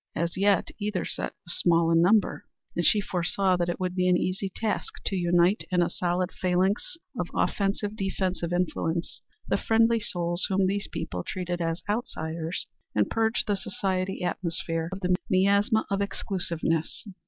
As 0.15 0.35
yet 0.35 0.69
either 0.79 1.05
set 1.05 1.35
was 1.45 1.53
small 1.59 1.91
in 1.91 2.01
number, 2.01 2.47
and 2.75 2.83
she 2.83 3.01
foresaw 3.01 3.55
that 3.55 3.69
it 3.69 3.79
would 3.79 3.93
be 3.93 4.09
an 4.09 4.17
easy 4.17 4.49
task 4.49 4.95
to 5.05 5.15
unite 5.15 5.67
in 5.69 5.83
a 5.83 5.91
solid 5.91 6.31
phalanx 6.31 6.97
of 7.19 7.29
offensive 7.35 7.95
defensive 7.95 8.51
influence 8.51 9.21
the 9.47 9.57
friendly 9.57 9.99
souls 9.99 10.47
whom 10.49 10.65
these 10.65 10.87
people 10.87 11.23
treated 11.23 11.61
as 11.61 11.83
outsiders, 11.87 12.65
and 12.95 13.11
purge 13.11 13.45
the 13.45 13.53
society 13.55 14.23
atmosphere 14.23 14.89
of 14.91 15.01
the 15.01 15.15
miasma 15.29 15.85
of 15.91 16.01
exclusiveness. 16.01 17.05